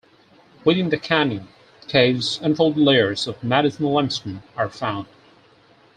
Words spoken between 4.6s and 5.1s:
found.